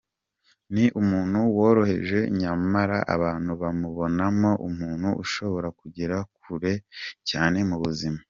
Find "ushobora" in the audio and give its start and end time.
5.23-5.67